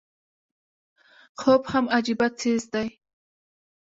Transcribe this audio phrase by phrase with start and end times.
[1.41, 2.87] خوب هم عجيبه څيز دی